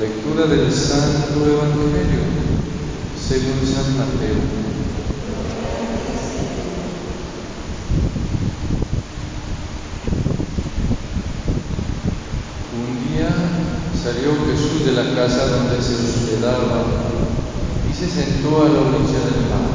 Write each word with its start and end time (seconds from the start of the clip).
Lectura 0.00 0.46
del 0.46 0.72
Santo 0.72 1.44
Evangelio 1.44 2.22
según 3.18 3.66
San 3.66 3.98
Mateo. 3.98 4.38
Un 12.78 13.08
día 13.08 13.28
salió 14.00 14.36
Jesús 14.46 14.86
de 14.86 14.92
la 14.92 15.16
casa 15.16 15.48
donde 15.48 15.82
se 15.82 15.94
hospedaba 15.94 16.84
y 17.90 17.92
se 17.92 18.08
sentó 18.08 18.62
a 18.62 18.68
la 18.68 18.78
orilla 18.78 19.18
del 19.18 19.50
mar. 19.50 19.66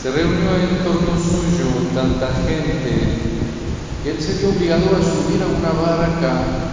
Se 0.00 0.12
reunió 0.12 0.54
en 0.54 0.84
torno 0.84 1.18
suyo 1.18 1.90
tanta 1.92 2.28
gente 2.46 3.26
que 4.04 4.10
él 4.12 4.22
se 4.22 4.34
vio 4.34 4.50
obligado 4.50 4.94
a 4.94 5.02
subir 5.02 5.42
a 5.42 5.46
una 5.46 5.72
barca 5.72 6.65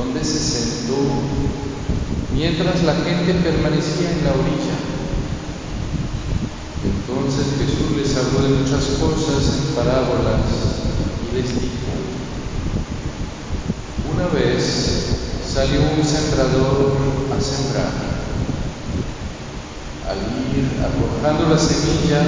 donde 0.00 0.24
se 0.24 0.38
sentó 0.38 0.96
mientras 2.34 2.82
la 2.84 2.94
gente 2.94 3.34
permanecía 3.34 4.10
en 4.10 4.24
la 4.24 4.32
orilla. 4.32 4.76
Entonces 6.80 7.46
Jesús 7.60 7.96
les 7.96 8.16
habló 8.16 8.48
de 8.48 8.62
muchas 8.62 8.84
cosas 8.96 9.60
en 9.60 9.74
parábolas 9.74 10.40
y 11.28 11.36
les 11.36 11.48
dijo, 11.52 11.92
una 14.14 14.26
vez 14.28 15.00
salió 15.52 15.80
un 15.80 16.02
sembrador 16.02 16.96
a 17.36 17.40
sembrar. 17.40 17.92
Al 20.08 20.16
ir 20.16 20.64
arrojando 20.80 21.54
la 21.54 21.60
semilla, 21.60 22.22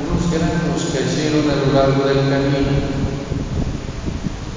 unos 0.00 0.32
granos 0.32 0.80
cayeron 0.92 1.50
a 1.50 1.56
lo 1.56 1.72
largo 1.74 2.04
del 2.08 2.28
camino. 2.30 3.02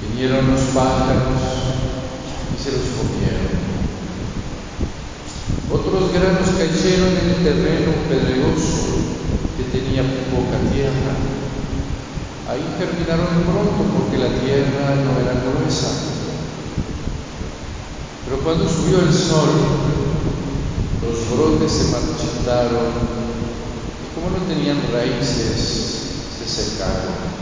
Vinieron 0.08 0.50
los 0.50 0.60
pájaros 0.72 1.66
y 2.56 2.62
se 2.62 2.72
los 2.72 2.80
comieron. 2.96 3.56
Otros 5.70 6.10
en 6.94 7.02
el 7.02 7.42
terreno 7.42 7.90
pedregoso 8.08 8.94
que 9.56 9.64
tenía 9.64 10.02
poca 10.30 10.54
tierra. 10.72 11.18
Ahí 12.46 12.62
germinaron 12.78 13.42
pronto 13.42 13.82
porque 13.90 14.18
la 14.18 14.30
tierra 14.38 14.94
no 14.94 15.18
era 15.18 15.34
gruesa. 15.42 15.88
Pero 18.24 18.38
cuando 18.38 18.68
subió 18.68 19.00
el 19.00 19.12
sol, 19.12 19.50
los 21.02 21.30
brotes 21.30 21.72
se 21.72 21.90
marchitaron 21.90 22.94
y 23.98 24.14
como 24.14 24.30
no 24.30 24.44
tenían 24.46 24.78
raíces, 24.92 26.38
se 26.38 26.46
secaron. 26.46 27.34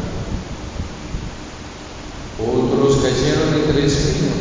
Otros 2.40 2.96
cayeron 3.02 3.54
entre 3.54 3.84
espinos 3.84 4.40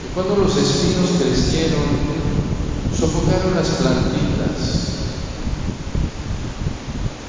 y 0.00 0.14
cuando 0.14 0.36
los 0.36 0.56
espinos 0.56 1.10
crecieron, 1.20 2.21
sofocaron 3.02 3.56
las 3.56 3.68
plantitas. 3.68 4.58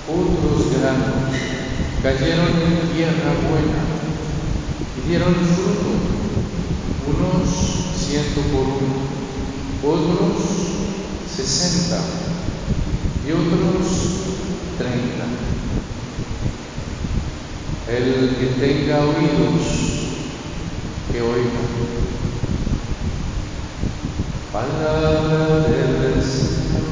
Otros 0.08 0.70
granos 0.72 1.34
cayeron 2.04 2.50
en 2.62 2.94
tierra 2.94 3.34
buena 3.50 3.82
y 4.96 5.10
dieron 5.10 5.34
fruto, 5.34 5.94
unos 7.08 7.50
ciento 7.98 8.42
por 8.52 8.68
uno, 8.70 9.02
otros 9.82 10.44
sesenta 11.36 12.02
y 13.26 13.32
otros 13.32 13.88
treinta. 14.78 15.26
El 17.90 18.36
que 18.36 18.46
tenga 18.60 19.00
oídos, 19.06 19.64
que 21.12 21.20
oiga. 21.20 22.23
Palabra 24.54 25.66
del 25.68 26.22
Señor. 26.22 26.84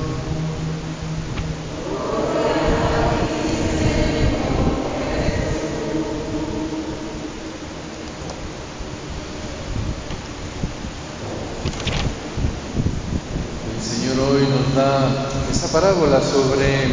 El 13.69 13.79
Señor 13.83 14.19
hoy 14.27 14.47
nos 14.47 14.73
da 14.75 15.29
esta 15.51 15.67
parábola 15.67 16.19
sobre 16.19 16.87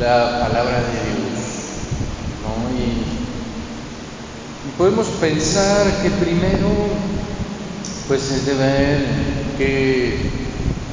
la 0.00 0.48
palabra 0.48 0.78
de 0.80 0.88
Dios. 1.04 1.44
¿no? 2.40 2.54
Y 2.78 4.72
podemos 4.78 5.06
pensar 5.20 6.02
que 6.02 6.08
primero 6.12 7.13
pues 8.08 8.30
es 8.30 8.46
de 8.46 8.54
ver 8.54 9.06
qué 9.56 10.18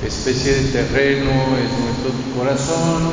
especie 0.05 0.53
de 0.53 0.71
terreno 0.71 1.31
es 1.57 1.71
nuestro 1.79 2.11
corazón 2.37 3.11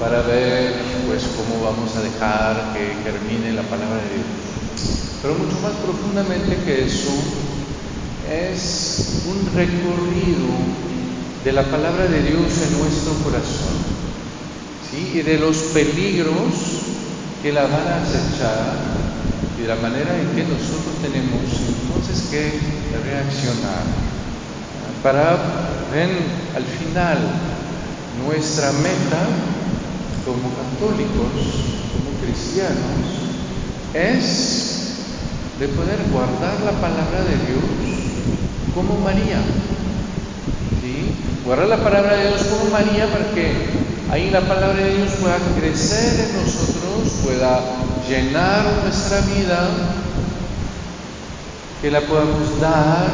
para 0.00 0.22
ver 0.22 0.72
pues 1.06 1.24
cómo 1.36 1.62
vamos 1.62 1.94
a 1.96 2.02
dejar 2.02 2.72
que 2.72 2.94
germine 3.04 3.52
la 3.52 3.62
palabra 3.62 3.96
de 3.96 4.16
Dios. 4.16 5.20
Pero 5.20 5.34
mucho 5.34 5.60
más 5.60 5.72
profundamente 5.74 6.56
que 6.64 6.86
eso 6.86 7.12
es 8.30 9.22
un 9.26 9.54
recorrido 9.54 10.48
de 11.44 11.52
la 11.52 11.64
palabra 11.64 12.06
de 12.06 12.22
Dios 12.22 12.50
en 12.66 12.78
nuestro 12.78 13.12
corazón 13.22 13.76
¿sí? 14.90 15.18
y 15.18 15.22
de 15.22 15.38
los 15.38 15.56
peligros 15.74 16.54
que 17.42 17.52
la 17.52 17.64
van 17.64 17.86
a 17.88 18.02
acechar 18.02 18.78
y 19.58 19.62
de 19.62 19.68
la 19.68 19.76
manera 19.76 20.18
en 20.18 20.28
que 20.34 20.42
nosotros 20.44 20.96
tenemos 21.02 21.63
entonces 21.94 22.28
que 22.30 22.58
reaccionar 23.04 23.84
para 25.02 25.36
ven 25.92 26.10
al 26.56 26.64
final 26.64 27.18
nuestra 28.26 28.72
meta 28.72 29.20
como 30.24 30.50
católicos, 30.56 31.30
como 31.92 32.18
cristianos, 32.24 33.04
es 33.92 34.94
de 35.60 35.68
poder 35.68 35.98
guardar 36.10 36.58
la 36.64 36.72
palabra 36.80 37.20
de 37.22 37.36
Dios 37.46 37.64
como 38.74 38.98
María. 38.98 39.38
¿sí? 40.80 41.14
Guardar 41.44 41.68
la 41.68 41.84
palabra 41.84 42.16
de 42.16 42.28
Dios 42.28 42.42
como 42.44 42.70
María 42.70 43.06
para 43.12 43.30
que 43.32 43.52
ahí 44.10 44.30
la 44.30 44.40
palabra 44.40 44.82
de 44.82 44.96
Dios 44.96 45.12
pueda 45.20 45.36
crecer 45.60 46.28
en 46.28 46.42
nosotros, 46.42 47.20
pueda 47.22 47.60
llenar 48.08 48.64
nuestra 48.82 49.20
vida, 49.20 49.68
que 51.84 51.90
la 51.90 52.00
podamos 52.00 52.58
dar 52.62 53.12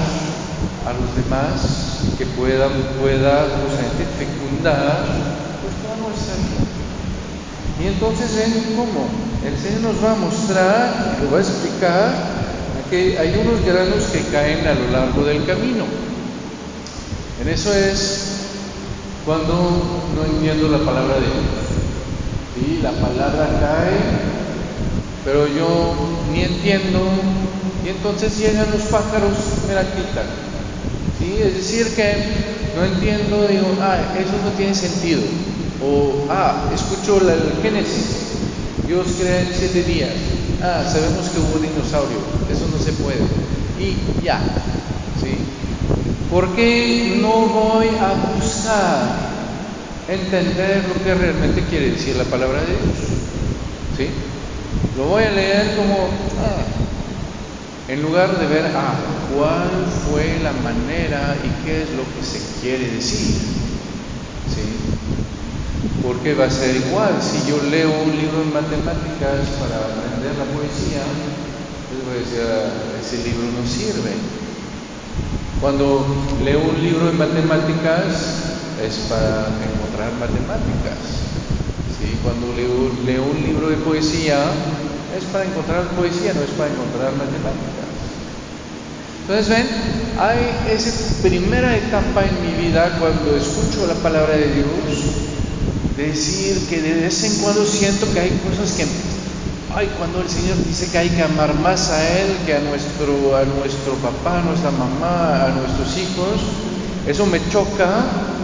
a 0.87 0.93
los 0.93 1.17
demás, 1.17 2.15
que 2.17 2.25
puedan, 2.25 2.71
pueda 3.01 3.49
justamente 3.59 4.07
fecundar 4.17 5.07
pues, 5.61 5.75
toda 5.83 5.97
nuestra 6.07 6.37
vida. 6.37 6.71
Y 7.83 7.87
entonces 7.89 8.31
cómo 8.77 9.09
el 9.45 9.59
Señor 9.59 9.93
nos 9.93 10.05
va 10.05 10.13
a 10.13 10.15
mostrar, 10.15 11.19
lo 11.21 11.33
va 11.33 11.39
a 11.39 11.41
explicar, 11.41 12.15
que 12.89 13.19
hay 13.19 13.43
unos 13.45 13.61
granos 13.67 14.05
que 14.05 14.23
caen 14.31 14.65
a 14.65 14.75
lo 14.75 14.89
largo 14.93 15.25
del 15.25 15.45
camino. 15.47 15.87
En 17.43 17.49
eso 17.49 17.75
es 17.75 18.23
cuando 19.27 20.05
no 20.15 20.25
entiendo 20.33 20.69
la 20.69 20.79
palabra 20.79 21.15
de 21.17 21.23
Dios. 21.23 21.35
¿sí? 22.55 22.79
La 22.85 22.93
palabra 22.93 23.49
cae, 23.59 23.99
pero 25.25 25.49
yo 25.49 25.93
ni 26.33 26.45
entiendo, 26.45 27.01
y 27.85 27.89
entonces 27.89 28.39
llegan 28.39 28.71
los 28.71 28.83
pájaros, 28.83 29.33
me 29.67 29.75
la 29.75 29.83
quitan. 29.83 30.27
¿sí? 31.19 31.39
Es 31.43 31.55
decir, 31.55 31.95
que 31.95 32.15
no 32.77 32.85
entiendo, 32.85 33.47
digo, 33.49 33.77
ah, 33.81 33.99
eso 34.19 34.33
no 34.45 34.51
tiene 34.53 34.75
sentido. 34.75 35.23
O, 35.83 36.27
ah, 36.31 36.71
escucho 36.75 37.21
la, 37.21 37.35
el 37.35 37.53
Génesis, 37.63 38.31
Dios 38.87 39.07
crea 39.19 39.41
en 39.41 39.55
siete 39.55 39.83
días. 39.85 40.11
Ah, 40.63 40.85
sabemos 40.87 41.29
que 41.31 41.39
hubo 41.39 41.59
dinosaurio, 41.59 42.19
eso 42.53 42.69
no 42.71 42.79
se 42.79 42.93
puede. 42.93 43.21
Y 43.81 44.23
ya, 44.23 44.41
¿sí? 45.23 45.39
¿Por 46.31 46.55
qué 46.55 47.19
no 47.21 47.47
voy 47.47 47.89
a 47.89 48.35
buscar 48.35 49.31
entender 50.07 50.85
lo 50.87 51.03
que 51.03 51.15
realmente 51.15 51.65
quiere 51.65 51.93
decir 51.93 52.15
la 52.17 52.25
palabra 52.25 52.61
de 52.61 52.67
Dios? 52.67 52.81
¿Sí? 53.97 54.09
Lo 54.99 55.07
voy 55.07 55.25
a 55.25 55.31
leer 55.31 55.77
como, 55.77 56.09
ah, 56.45 56.63
en 57.91 58.03
lugar 58.03 58.39
de 58.39 58.47
ver, 58.47 58.71
ah, 58.77 58.95
cuál 59.35 59.69
fue 60.07 60.39
la 60.45 60.53
manera 60.53 61.37
y 61.43 61.67
qué 61.67 61.83
es 61.83 61.91
lo 61.91 62.05
que 62.15 62.23
se 62.23 62.61
quiere 62.61 62.87
decir. 62.89 63.35
¿Sí? 64.47 64.79
Porque 66.01 66.35
va 66.35 66.45
a 66.45 66.51
ser 66.51 66.77
igual. 66.77 67.19
Si 67.21 67.51
yo 67.51 67.61
leo 67.69 67.91
un 67.91 68.15
libro 68.17 68.43
en 68.43 68.53
matemáticas 68.53 69.43
para 69.59 69.91
aprender 69.91 70.39
la 70.39 70.47
poesía, 70.55 71.03
les 71.91 72.07
voy 72.07 72.15
a 72.15 72.23
decir, 72.23 72.41
ah, 72.47 72.71
ese 73.03 73.27
libro 73.27 73.51
no 73.59 73.67
sirve. 73.67 74.15
Cuando 75.61 76.07
leo 76.45 76.61
un 76.63 76.81
libro 76.81 77.07
de 77.07 77.13
matemáticas 77.13 78.55
es 78.81 78.95
para 79.11 79.51
encontrar 79.67 80.13
matemáticas. 80.15 81.27
¿sí? 81.99 82.17
Cuando 82.23 82.55
leo, 82.55 82.93
leo 83.05 83.25
un 83.25 83.43
libro 83.43 83.69
de 83.69 83.77
poesía 83.79 84.47
es 85.17 85.25
para 85.33 85.45
encontrar 85.45 85.89
poesía, 85.97 86.33
no 86.35 86.43
es 86.43 86.51
para 86.51 86.71
encontrar 86.71 87.13
matemáticas. 87.13 87.91
Entonces 89.23 89.49
ven, 89.49 89.67
hay 90.19 90.75
esa 90.75 91.23
primera 91.23 91.77
etapa 91.77 92.25
en 92.25 92.35
mi 92.43 92.67
vida 92.67 92.97
cuando 92.99 93.37
escucho 93.37 93.87
la 93.87 93.95
palabra 93.95 94.37
de 94.37 94.53
Dios, 94.55 94.67
decir 95.97 96.67
que 96.69 96.81
de 96.83 96.95
vez 96.95 97.25
en 97.25 97.43
cuando 97.43 97.65
siento 97.65 98.13
que 98.13 98.21
hay 98.21 98.31
cosas 98.49 98.73
que, 98.73 98.87
ay, 99.75 99.89
cuando 99.99 100.21
el 100.21 100.29
Señor 100.29 100.57
dice 100.67 100.91
que 100.91 100.99
hay 100.99 101.11
que 101.11 101.23
amar 101.23 101.55
más 101.55 101.91
a 101.91 102.19
Él 102.21 102.39
que 102.45 102.55
a 102.55 102.61
nuestro, 102.61 103.37
a 103.37 103.45
nuestro 103.45 103.95
papá, 104.03 104.39
a 104.39 104.43
nuestra 104.43 104.71
mamá, 104.71 105.45
a 105.45 105.49
nuestros 105.51 105.97
hijos, 105.99 106.41
eso 107.07 107.27
me 107.27 107.41
choca. 107.51 108.40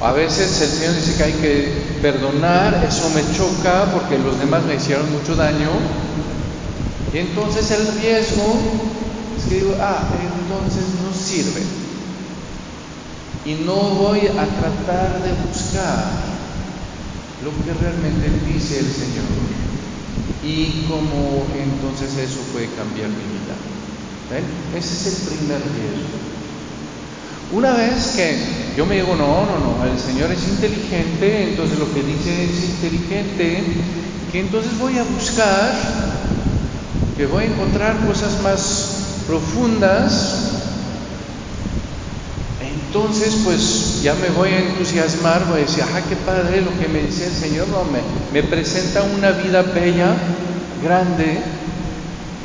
A 0.00 0.12
veces 0.12 0.60
el 0.60 0.68
Señor 0.68 0.94
dice 0.96 1.16
que 1.16 1.22
hay 1.22 1.32
que 1.32 1.98
perdonar, 2.02 2.84
eso 2.86 3.08
me 3.10 3.22
choca 3.36 3.86
porque 3.92 4.18
los 4.18 4.38
demás 4.38 4.64
me 4.64 4.74
hicieron 4.74 5.10
mucho 5.12 5.36
daño. 5.36 5.70
Y 7.12 7.18
entonces 7.18 7.70
el 7.70 7.86
riesgo 8.00 8.58
es 9.38 9.44
que 9.44 9.54
digo, 9.54 9.76
ah, 9.80 10.08
entonces 10.20 10.84
no 11.02 11.14
sirve. 11.14 11.62
Y 13.46 13.64
no 13.64 13.74
voy 13.74 14.20
a 14.26 14.46
tratar 14.46 15.22
de 15.22 15.32
buscar 15.46 16.34
lo 17.44 17.50
que 17.64 17.74
realmente 17.78 18.30
dice 18.46 18.78
el 18.80 18.86
Señor 18.86 19.24
y 20.42 20.84
cómo 20.88 21.46
entonces 21.56 22.16
eso 22.18 22.40
puede 22.52 22.68
cambiar 22.74 23.08
mi 23.08 23.24
vida. 23.24 23.56
Ese 24.76 24.94
es 24.94 25.06
el 25.06 25.38
primer 25.38 25.60
riesgo. 25.60 26.33
Una 27.52 27.72
vez 27.72 28.14
que 28.16 28.36
yo 28.76 28.86
me 28.86 28.96
digo, 28.96 29.14
no, 29.16 29.46
no, 29.46 29.58
no, 29.58 29.84
el 29.84 29.98
Señor 29.98 30.30
es 30.32 30.42
inteligente, 30.48 31.50
entonces 31.50 31.78
lo 31.78 31.92
que 31.92 32.02
dice 32.02 32.44
es 32.44 32.64
inteligente, 32.64 33.62
que 34.32 34.40
entonces 34.40 34.76
voy 34.78 34.98
a 34.98 35.04
buscar, 35.04 35.72
que 37.16 37.26
voy 37.26 37.44
a 37.44 37.46
encontrar 37.46 38.04
cosas 38.06 38.40
más 38.42 39.22
profundas, 39.26 40.54
entonces 42.60 43.36
pues 43.44 44.02
ya 44.02 44.14
me 44.14 44.30
voy 44.30 44.50
a 44.50 44.58
entusiasmar, 44.58 45.44
voy 45.46 45.60
a 45.60 45.64
decir, 45.64 45.84
ah, 45.84 46.00
qué 46.08 46.16
padre 46.16 46.60
lo 46.60 46.76
que 46.78 46.88
me 46.88 47.02
dice 47.02 47.26
el 47.26 47.32
Señor, 47.32 47.68
no, 47.68 47.84
me, 47.84 48.00
me 48.32 48.48
presenta 48.48 49.02
una 49.02 49.30
vida 49.32 49.62
bella, 49.62 50.14
grande, 50.82 51.38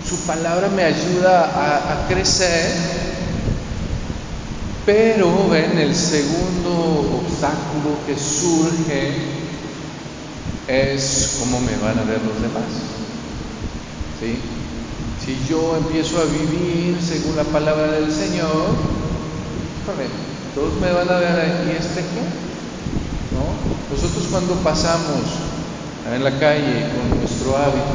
su 0.08 0.18
palabra 0.28 0.70
me 0.70 0.84
ayuda 0.84 1.46
a, 1.46 2.04
a 2.04 2.08
crecer, 2.08 2.99
pero 4.90 5.48
ven, 5.48 5.78
el 5.78 5.94
segundo 5.94 7.22
obstáculo 7.22 7.94
que 8.08 8.18
surge 8.18 9.14
es 10.68 11.38
cómo 11.40 11.60
me 11.60 11.78
van 11.78 12.00
a 12.00 12.04
ver 12.06 12.20
los 12.26 12.42
demás. 12.42 12.66
¿Sí? 14.20 14.40
Si 15.24 15.48
yo 15.48 15.78
empiezo 15.78 16.18
a 16.18 16.24
vivir 16.24 16.98
según 17.08 17.36
la 17.36 17.44
palabra 17.44 17.92
del 17.92 18.12
Señor, 18.12 18.66
todos 20.56 20.74
me 20.82 20.92
van 20.92 21.08
a 21.08 21.20
ver 21.20 21.40
aquí 21.40 21.70
este 21.70 22.00
qué. 22.00 22.26
¿No? 23.38 23.46
Nosotros 23.96 24.26
cuando 24.32 24.56
pasamos 24.56 25.22
en 26.12 26.24
la 26.24 26.32
calle 26.40 26.90
con 26.96 27.20
nuestro 27.20 27.56
hábito, 27.56 27.94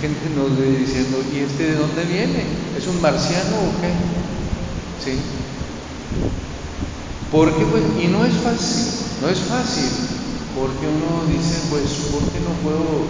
gente 0.00 0.30
nos 0.36 0.58
ve 0.58 0.78
diciendo, 0.78 1.18
¿y 1.32 1.38
este 1.38 1.72
de 1.72 1.74
dónde 1.74 2.04
viene? 2.04 2.44
¿Es 2.76 2.86
un 2.86 3.00
marciano 3.00 3.56
o 3.56 3.80
qué? 3.80 3.90
¿Sí? 5.04 5.18
Porque 7.30 7.64
pues, 7.66 7.82
y 8.00 8.06
no 8.08 8.24
es 8.24 8.34
fácil, 8.34 8.86
no 9.22 9.28
es 9.28 9.38
fácil, 9.40 9.90
porque 10.54 10.86
uno 10.86 11.26
dice, 11.26 11.58
pues, 11.70 11.84
¿por 12.12 12.22
qué 12.30 12.38
no 12.40 12.54
puedo 12.62 13.06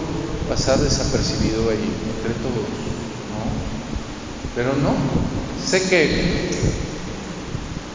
pasar 0.49 0.79
desapercibido 0.79 1.69
ahí 1.69 1.93
entre 2.15 2.33
todos? 2.41 2.65
¿No? 3.29 3.45
Pero 4.55 4.73
no, 4.81 4.95
sé 5.63 5.81
que 5.89 6.49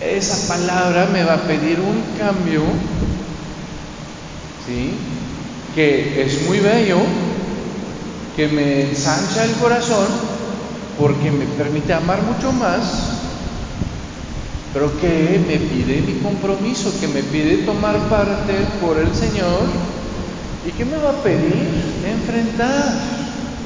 esa 0.01 0.55
palabra 0.55 1.09
me 1.13 1.25
va 1.25 1.35
a 1.35 1.43
pedir 1.43 1.81
un 1.81 2.01
cambio, 2.17 2.63
¿sí? 4.67 4.93
Que 5.75 6.23
es 6.23 6.47
muy 6.47 6.61
bello, 6.61 6.99
que 8.41 8.49
me 8.49 8.89
ensancha 8.89 9.45
el 9.45 9.53
corazón, 9.57 10.07
porque 10.99 11.31
me 11.31 11.45
permite 11.45 11.93
amar 11.93 12.23
mucho 12.23 12.51
más, 12.53 12.81
pero 14.73 14.99
que 14.99 15.45
me 15.47 15.59
pide 15.59 16.01
mi 16.01 16.21
compromiso, 16.21 16.91
que 16.99 17.09
me 17.09 17.23
pide 17.23 17.59
tomar 17.67 17.99
parte 18.09 18.55
por 18.81 18.97
el 18.97 19.15
Señor 19.15 19.69
y 20.67 20.71
que 20.73 20.87
me 20.87 20.97
va 20.97 21.11
a 21.11 21.23
pedir 21.23 21.69
enfrentar 22.03 22.95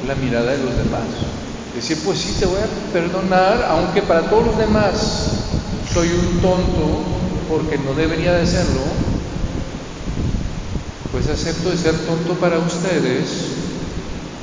la 0.09 0.17
mirada 0.17 0.51
de 0.51 0.59
los 0.59 0.77
demás. 0.77 1.07
Decir, 1.73 2.01
pues 2.05 2.19
sí, 2.19 2.35
te 2.41 2.47
voy 2.47 2.59
a 2.59 2.93
perdonar, 2.93 3.69
aunque 3.71 4.03
para 4.03 4.23
todos 4.23 4.47
los 4.47 4.59
demás 4.59 5.55
soy 5.93 6.09
un 6.09 6.41
tonto, 6.41 7.05
porque 7.49 7.79
no 7.79 7.95
debería 7.95 8.33
de 8.33 8.45
serlo, 8.45 8.83
pues 11.13 11.29
acepto 11.29 11.71
de 11.71 11.77
ser 11.77 11.95
tonto 12.07 12.35
para 12.41 12.59
ustedes, 12.59 13.54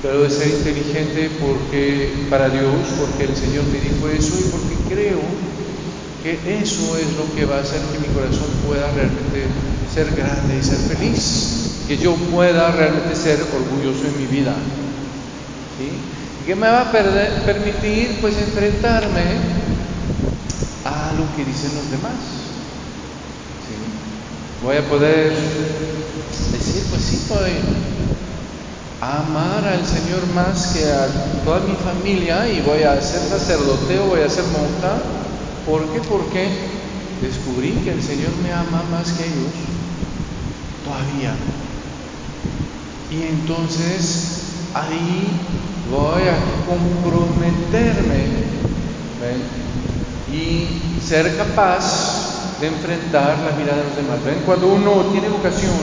pero 0.02 0.24
de 0.24 0.30
ser 0.30 0.48
inteligente 0.48 1.30
porque 1.40 2.26
para 2.30 2.50
Dios, 2.50 2.74
porque 2.98 3.26
el 3.26 3.36
Señor 3.36 3.66
me 3.66 3.80
dijo 3.80 4.10
eso 4.10 4.34
y 4.40 4.50
porque 4.50 4.76
creo 4.90 5.22
que 6.24 6.60
eso 6.62 6.98
es 6.98 7.08
lo 7.18 7.34
que 7.36 7.46
va 7.46 7.58
a 7.58 7.62
hacer 7.62 7.80
que 7.92 8.00
mi 8.00 8.14
corazón 8.14 8.50
pueda 8.66 8.90
realmente 8.92 9.46
ser 9.94 10.10
grande 10.16 10.58
y 10.60 10.64
ser 10.64 10.78
feliz, 10.78 11.86
que 11.88 11.98
yo 11.98 12.16
pueda 12.32 12.72
realmente 12.72 13.16
ser 13.16 13.40
orgulloso 13.42 14.08
en 14.08 14.18
mi 14.18 14.26
vida. 14.26 14.56
¿sí? 15.78 15.92
¿Y 16.42 16.46
que 16.46 16.56
me 16.56 16.68
va 16.68 16.82
a 16.82 16.92
permitir 16.92 18.18
pues 18.22 18.36
enfrentarme 18.38 19.22
a 20.86 21.14
lo 21.14 21.36
que 21.36 21.46
dicen 21.46 21.72
los 21.76 21.92
demás? 21.92 22.18
¿sí? 23.68 23.76
Voy 24.64 24.78
a 24.78 24.90
poder 24.90 25.32
decir, 26.52 26.84
pues 26.90 27.02
sí, 27.04 27.20
a 27.30 28.01
amar 29.02 29.66
al 29.66 29.84
Señor 29.84 30.28
más 30.36 30.68
que 30.68 30.86
a 30.86 31.08
toda 31.44 31.62
mi 31.62 31.74
familia 31.74 32.48
y 32.48 32.62
voy 32.62 32.84
a 32.84 33.02
ser 33.02 33.22
sacerdoteo, 33.22 34.06
voy 34.06 34.22
a 34.22 34.30
ser 34.30 34.44
monja. 34.46 35.02
¿Por 35.66 35.82
qué? 35.92 36.00
Porque 36.08 36.48
descubrí 37.20 37.72
que 37.84 37.94
el 37.94 38.04
Señor 38.04 38.30
me 38.44 38.54
ama 38.54 38.84
más 38.92 39.12
que 39.14 39.26
ellos 39.26 39.54
todavía. 40.86 41.34
Y 43.10 43.24
entonces 43.24 44.42
ahí 44.76 45.32
voy 45.90 46.22
a 46.30 46.38
comprometerme 46.68 48.52
y 50.32 51.02
ser 51.04 51.36
capaz 51.38 52.60
de 52.62 52.68
enfrentar 52.68 53.38
la 53.40 53.58
mirada 53.58 53.80
de 53.80 53.84
los 53.84 53.96
demás. 53.96 54.20
Cuando 54.46 54.68
uno 54.68 55.06
tiene 55.12 55.28
vocación 55.30 55.74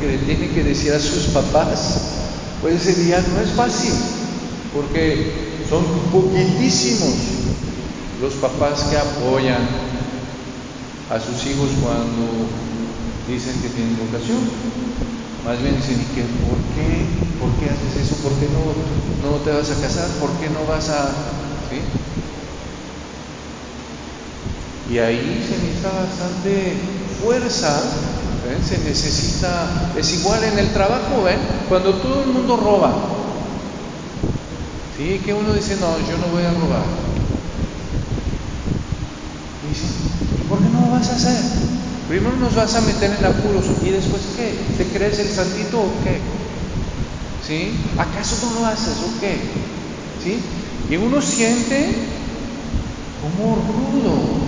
que 0.00 0.06
le 0.06 0.18
tiene 0.18 0.48
que 0.48 0.64
decir 0.64 0.92
a 0.92 0.98
sus 0.98 1.26
papás, 1.26 2.22
pues 2.62 2.86
ese 2.86 3.02
día 3.02 3.22
no 3.34 3.40
es 3.40 3.50
fácil, 3.50 3.92
porque 4.72 5.66
son 5.68 5.84
poquitísimos 6.12 7.14
los 8.20 8.34
papás 8.34 8.84
que 8.84 8.96
apoyan 8.96 9.66
a 11.10 11.18
sus 11.18 11.44
hijos 11.44 11.70
cuando 11.82 12.46
dicen 13.26 13.60
que 13.60 13.68
tienen 13.68 13.98
vocación. 13.98 14.38
Más 15.44 15.60
bien 15.60 15.74
dicen, 15.74 16.00
¿y 16.00 16.14
qué, 16.14 16.22
¿por 16.46 16.58
qué? 16.78 17.02
¿Por 17.40 17.50
qué 17.58 17.66
haces 17.66 18.06
eso? 18.06 18.14
¿Por 18.22 18.32
qué 18.38 18.46
no, 18.54 19.28
no 19.28 19.38
te 19.38 19.50
vas 19.50 19.68
a 19.68 19.80
casar? 19.80 20.08
¿Por 20.20 20.30
qué 20.38 20.48
no 20.48 20.64
vas 20.64 20.88
a...? 20.88 21.10
Y 24.88 24.98
ahí 24.98 25.44
se 25.48 25.58
necesita 25.58 25.90
bastante 25.90 26.74
fuerza, 27.20 27.80
se 28.42 28.78
necesita, 28.78 29.92
es 29.96 30.12
igual 30.20 30.42
en 30.42 30.58
el 30.58 30.72
trabajo, 30.72 31.22
¿ven? 31.22 31.38
Cuando 31.68 31.94
todo 31.94 32.22
el 32.22 32.28
mundo 32.28 32.56
roba, 32.56 32.92
¿sí? 34.96 35.20
Que 35.24 35.32
uno 35.32 35.52
dice, 35.52 35.76
no, 35.76 35.98
yo 35.98 36.18
no 36.18 36.26
voy 36.32 36.42
a 36.42 36.52
robar. 36.52 36.84
Y 39.62 39.68
dice, 39.68 39.86
¿y 40.40 40.48
por 40.48 40.58
qué 40.58 40.68
no 40.70 40.80
lo 40.80 40.90
vas 40.92 41.08
a 41.08 41.14
hacer? 41.14 41.40
Primero 42.08 42.36
nos 42.36 42.54
vas 42.56 42.74
a 42.74 42.80
meter 42.80 43.16
en 43.16 43.24
apuros 43.24 43.64
y 43.84 43.90
después 43.90 44.22
¿qué? 44.36 44.52
¿Te 44.76 44.84
crees 44.86 45.18
el 45.20 45.28
santito 45.28 45.80
o 45.80 45.92
qué? 46.02 46.20
¿Sí? 47.40 47.78
¿Acaso 47.96 48.36
no 48.44 48.60
lo 48.60 48.66
haces 48.66 48.96
o 48.98 49.20
qué? 49.20 49.38
¿Sí? 50.22 50.40
Y 50.90 50.96
uno 50.96 51.22
siente 51.22 51.94
como 53.20 53.54
rudo. 53.54 54.41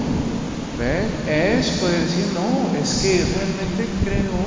Es 0.80 1.68
poder 1.78 2.00
decir, 2.00 2.26
no, 2.34 2.76
es 2.82 2.98
que 2.98 3.24
realmente 3.24 3.86
creo 4.02 4.42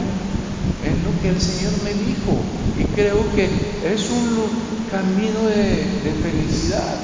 en 0.84 1.04
lo 1.04 1.22
que 1.22 1.30
el 1.30 1.42
Señor 1.42 1.72
me 1.84 1.94
dijo 1.94 2.38
y 2.78 2.84
creo 2.96 3.24
que 3.34 3.46
es 3.46 4.10
un 4.10 4.50
camino 4.92 5.48
de, 5.48 5.86
felicidad. 6.22 6.98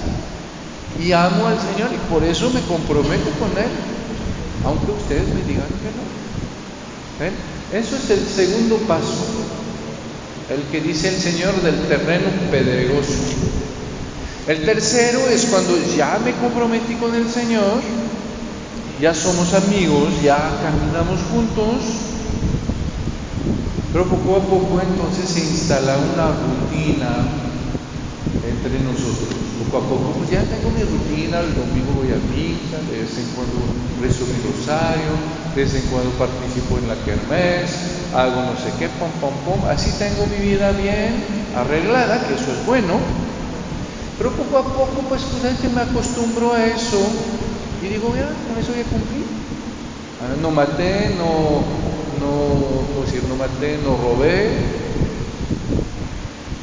Y 0.99 1.11
amo 1.11 1.47
al 1.47 1.57
Señor 1.57 1.89
y 1.93 2.11
por 2.11 2.23
eso 2.23 2.51
me 2.51 2.61
comprometo 2.61 3.31
con 3.39 3.49
Él 3.57 3.93
aunque 4.65 4.91
ustedes 4.91 5.27
me 5.33 5.43
digan 5.43 5.67
que 5.67 5.91
no. 5.91 7.77
Eso 7.77 7.95
es 7.95 8.09
el 8.09 8.25
segundo 8.27 8.77
paso, 8.87 9.25
el 10.49 10.61
que 10.71 10.81
dice 10.81 11.09
el 11.09 11.15
Señor 11.15 11.61
del 11.61 11.79
terreno 11.87 12.29
pedregoso. 12.51 13.13
El 14.47 14.65
tercero 14.65 15.27
es 15.29 15.45
cuando 15.45 15.77
ya 15.95 16.19
me 16.23 16.33
comprometí 16.33 16.95
con 16.95 17.15
el 17.15 17.29
Señor, 17.29 17.81
ya 19.03 19.13
somos 19.13 19.53
amigos, 19.53 20.23
ya 20.23 20.61
caminamos 20.63 21.19
juntos, 21.23 21.83
pero 23.91 24.07
poco 24.07 24.37
a 24.37 24.41
poco 24.47 24.79
entonces 24.79 25.27
se 25.27 25.41
instala 25.41 25.97
una 25.97 26.31
rutina 26.31 27.27
entre 28.47 28.79
nosotros. 28.79 29.27
Poco 29.59 29.77
a 29.83 29.89
poco, 29.89 30.13
pues 30.19 30.29
ya 30.29 30.41
tengo 30.43 30.69
mi 30.69 30.83
rutina, 30.83 31.41
el 31.41 31.53
domingo 31.53 31.91
voy 31.99 32.13
a 32.13 32.15
misa, 32.15 32.77
de 32.79 33.01
vez 33.01 33.17
en 33.17 33.25
cuando 33.35 33.75
rezo 33.99 34.23
mi 34.23 34.39
rosario, 34.49 35.11
de 35.53 35.61
vez 35.63 35.75
en 35.75 35.91
cuando 35.91 36.11
participo 36.11 36.77
en 36.77 36.87
la 36.87 36.95
kermés, 37.03 38.07
hago 38.13 38.41
no 38.41 38.55
sé 38.55 38.71
qué, 38.79 38.87
pom, 38.87 39.11
pom, 39.19 39.35
pom. 39.43 39.65
Así 39.67 39.91
tengo 39.99 40.27
mi 40.27 40.37
vida 40.37 40.71
bien 40.71 41.51
arreglada, 41.53 42.25
que 42.25 42.35
eso 42.35 42.53
es 42.53 42.65
bueno. 42.65 42.99
Pero 44.17 44.31
poco 44.31 44.57
a 44.59 44.63
poco, 44.63 45.09
pues 45.09 45.23
justamente 45.23 45.67
me 45.67 45.81
acostumbro 45.81 46.53
a 46.53 46.67
eso 46.67 47.42
y 47.83 47.89
digo, 47.89 48.15
ya, 48.15 48.27
con 48.47 48.57
eso 48.57 48.71
ya 48.71 48.83
cumplí. 48.89 49.25
Ah, 50.21 50.35
no 50.41 50.51
maté, 50.51 51.11
no, 51.17 51.63
no, 52.19 53.01
decir, 53.03 53.23
no 53.27 53.35
maté, 53.35 53.77
no 53.83 53.97
robé, 53.97 54.51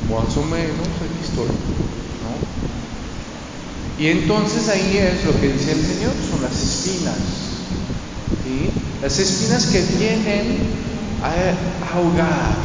más 0.08 0.36
o 0.36 0.42
menos, 0.44 0.88
aquí 0.96 1.20
estoy. 1.22 1.50
Y 3.98 4.06
entonces 4.08 4.66
ahí 4.70 4.96
es 4.96 5.26
lo 5.26 5.38
que 5.38 5.52
dice 5.52 5.72
el 5.72 5.84
Señor, 5.84 6.12
son 6.30 6.40
las 6.42 6.56
espinas. 6.58 7.18
Las 9.02 9.18
espinas 9.18 9.66
que 9.66 9.82
vienen 9.98 10.58
a 11.22 11.94
ahogar 11.94 12.56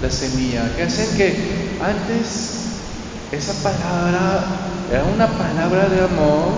la 0.00 0.10
semilla, 0.10 0.72
que 0.76 0.82
hacen 0.84 1.16
que 1.16 1.34
antes 1.80 2.52
esa 3.32 3.52
palabra 3.62 4.44
era 4.90 5.04
una 5.04 5.26
palabra 5.26 5.88
de 5.88 6.00
amor, 6.00 6.52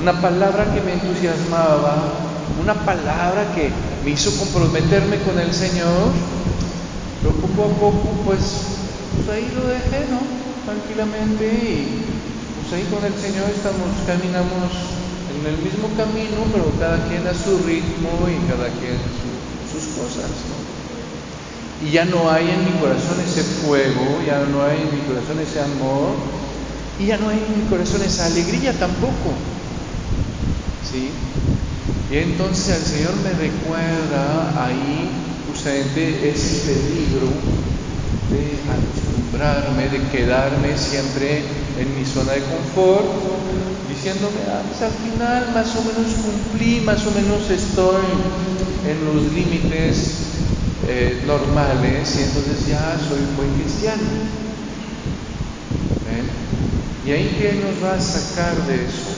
una 0.00 0.20
palabra 0.20 0.72
que 0.74 0.80
me 0.80 0.94
entusiasmaba, 0.94 1.96
una 2.60 2.74
palabra 2.74 3.54
que 3.54 3.70
me 4.04 4.10
hizo 4.10 4.30
comprometerme 4.38 5.18
con 5.20 5.38
el 5.38 5.52
Señor, 5.52 6.12
pero 7.22 7.34
poco 7.34 7.64
a 7.64 7.74
poco 7.76 8.08
pues, 8.24 8.40
pues 9.16 9.28
ahí 9.28 9.52
lo 9.54 9.68
dejé, 9.68 10.08
¿no? 10.10 10.20
Tranquilamente 10.64 11.44
y 11.44 12.04
pues 12.60 12.72
ahí 12.72 12.86
con 12.92 13.04
el 13.04 13.14
Señor 13.14 13.48
estamos, 13.50 13.88
caminamos 14.06 14.72
en 15.30 15.46
el 15.46 15.58
mismo 15.62 15.88
camino, 15.96 16.44
pero 16.52 16.72
cada 16.78 17.06
quien 17.08 17.26
a 17.26 17.34
su 17.34 17.58
ritmo 17.64 18.28
y 18.28 18.36
cada 18.48 18.68
quien 18.80 18.98
sus 19.70 19.96
cosas, 19.96 20.30
¿no? 20.48 20.60
Y 21.86 21.92
ya 21.92 22.04
no 22.04 22.30
hay 22.30 22.50
en 22.50 22.64
mi 22.64 22.72
corazón 22.78 23.16
ese 23.24 23.42
fuego, 23.42 24.20
ya 24.26 24.44
no 24.52 24.62
hay 24.62 24.76
en 24.82 24.94
mi 24.94 25.00
corazón 25.08 25.40
ese 25.40 25.60
amor, 25.60 26.12
y 27.00 27.06
ya 27.06 27.16
no 27.16 27.30
hay 27.30 27.38
en 27.38 27.64
mi 27.64 27.70
corazón 27.70 28.02
esa 28.02 28.26
alegría 28.26 28.74
tampoco. 28.74 29.32
¿Sí? 30.82 31.10
Y 32.10 32.16
entonces 32.16 32.76
el 32.76 32.82
Señor 32.82 33.14
me 33.24 33.30
recuerda 33.30 34.66
ahí 34.66 35.10
justamente 35.46 36.28
ese 36.28 36.72
peligro 36.72 37.28
de 38.30 38.58
acostumbrarme, 38.68 39.88
de 39.88 40.08
quedarme 40.10 40.76
siempre 40.76 41.42
en 41.78 41.98
mi 41.98 42.04
zona 42.04 42.32
de 42.32 42.42
confort, 42.42 43.06
diciéndome, 43.88 44.40
ah, 44.48 44.62
pues 44.68 44.82
al 44.82 44.92
final 44.92 45.52
más 45.54 45.74
o 45.76 45.82
menos 45.82 46.12
cumplí, 46.14 46.80
más 46.80 47.06
o 47.06 47.12
menos 47.12 47.48
estoy 47.48 48.04
en 48.86 49.04
los 49.06 49.32
límites 49.32 50.34
eh, 50.86 51.22
normales 51.26 52.14
y 52.18 52.22
entonces 52.24 52.66
ya 52.68 52.98
soy 53.08 53.20
buen 53.36 53.54
cristiano. 53.54 54.49
¿Y 57.06 57.12
ahí 57.12 57.34
quién 57.38 57.62
nos 57.62 57.82
va 57.82 57.94
a 57.94 58.00
sacar 58.00 58.54
de 58.66 58.74
eso? 58.74 59.08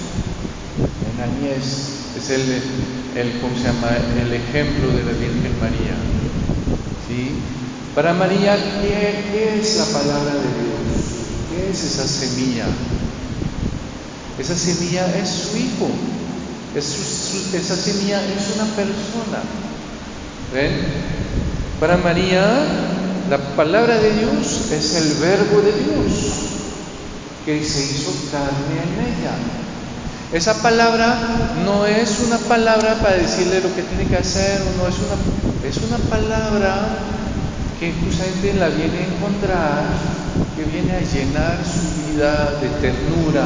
En 1.10 1.20
Añez 1.20 2.14
es 2.16 2.30
el, 2.30 2.62
el, 3.16 3.40
¿cómo 3.40 3.56
se 3.56 3.64
llama? 3.64 3.90
el 4.22 4.32
ejemplo 4.32 4.88
de 4.88 5.02
la 5.02 5.10
Virgen 5.18 5.58
María. 5.60 5.98
¿Sí? 7.08 7.32
Para 7.96 8.14
María, 8.14 8.56
¿qué, 8.56 9.24
¿qué 9.32 9.60
es 9.60 9.78
la 9.78 9.86
palabra 9.86 10.32
de 10.32 10.48
Dios? 10.62 11.02
¿Qué 11.50 11.70
es 11.70 11.82
esa 11.82 12.06
semilla? 12.06 12.66
Esa 14.38 14.54
semilla 14.54 15.16
es 15.16 15.28
su 15.28 15.56
hijo. 15.56 15.90
Es 16.76 16.84
su, 16.84 17.56
esa 17.56 17.74
semilla 17.74 18.22
es 18.22 18.54
una 18.54 18.66
persona. 18.76 19.42
¿Ven? 20.54 20.70
Para 21.80 21.96
María, 21.96 22.46
la 23.28 23.38
palabra 23.56 23.98
de 23.98 24.12
Dios 24.20 24.70
es 24.70 24.94
el 24.94 25.14
verbo 25.14 25.60
de 25.62 25.72
Dios 25.72 26.51
que 27.44 27.64
se 27.64 27.84
hizo 27.84 28.12
carne 28.30 28.82
en 28.82 29.00
ella. 29.06 29.34
Esa 30.32 30.62
palabra 30.62 31.18
no 31.64 31.84
es 31.84 32.20
una 32.26 32.38
palabra 32.38 32.94
para 33.02 33.16
decirle 33.16 33.61
lo 33.61 33.75
que 33.75 33.82
tiene 33.82 34.06
que 34.06 34.16
hacer, 34.16 34.61
no 34.78 34.88
es 34.88 34.94
una, 34.96 35.68
es 35.68 35.76
una 35.78 35.99
palabra 36.08 36.99
que 37.78 37.92
justamente 37.92 38.54
la 38.54 38.68
viene 38.68 38.99
a 38.99 39.14
encontrar, 39.14 39.84
que 40.56 40.64
viene 40.64 40.92
a 40.92 41.00
llenar 41.00 41.58
su 41.64 42.12
vida 42.12 42.58
de 42.61 42.68
ternura, 42.80 43.44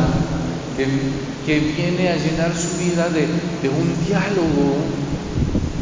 que, 0.76 1.58
viene 1.58 2.10
a 2.10 2.16
llenar 2.16 2.52
su 2.54 2.76
vida 2.78 3.08
de, 3.08 3.26
de 3.62 3.68
un 3.68 4.06
diálogo 4.06 4.76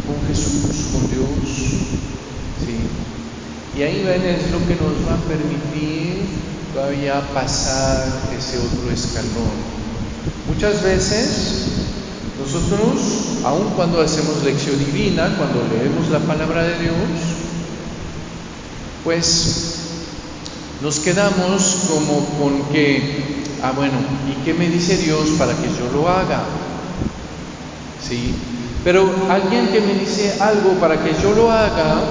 con 0.06 0.28
Jesús, 0.28 0.92
con 0.92 1.10
Dios. 1.10 1.74
Y 3.76 3.82
ahí 3.82 4.04
ven 4.04 4.22
es 4.22 4.52
lo 4.52 4.58
que 4.60 4.76
nos 4.76 4.94
va 5.04 5.14
a 5.14 5.28
permitir 5.28 6.22
todavía 6.74 7.22
pasar 7.32 8.04
ese 8.36 8.58
otro 8.58 8.90
escalón. 8.90 9.54
Muchas 10.48 10.82
veces 10.82 11.66
nosotros, 12.42 13.44
aun 13.44 13.70
cuando 13.76 14.00
hacemos 14.00 14.42
lección 14.42 14.76
divina, 14.78 15.36
cuando 15.38 15.62
leemos 15.72 16.08
la 16.08 16.18
palabra 16.18 16.64
de 16.64 16.78
Dios, 16.80 16.94
pues 19.04 19.74
nos 20.82 20.98
quedamos 20.98 21.76
como 21.88 22.26
con 22.40 22.64
que, 22.72 23.44
ah 23.62 23.72
bueno, 23.76 23.94
¿y 24.28 24.44
qué 24.44 24.52
me 24.52 24.68
dice 24.68 24.96
Dios 24.96 25.28
para 25.38 25.52
que 25.52 25.68
yo 25.68 25.92
lo 25.94 26.08
haga? 26.08 26.42
¿Sí? 28.06 28.34
Pero 28.82 29.08
alguien 29.30 29.68
que 29.68 29.80
me 29.80 29.94
dice 29.94 30.36
algo 30.40 30.72
para 30.80 31.02
que 31.02 31.14
yo 31.22 31.32
lo 31.34 31.52
haga, 31.52 32.02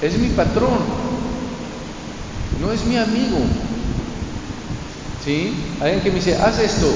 es 0.00 0.18
mi 0.18 0.28
patrón, 0.30 0.97
no 2.60 2.72
es 2.72 2.84
mi 2.84 2.96
amigo. 2.96 3.38
¿Sí? 5.24 5.54
Alguien 5.80 6.00
que 6.00 6.10
me 6.10 6.16
dice, 6.16 6.36
haz 6.36 6.58
esto, 6.58 6.90